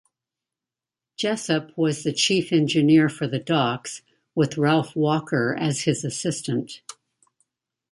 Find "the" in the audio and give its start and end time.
2.01-2.11, 3.27-3.37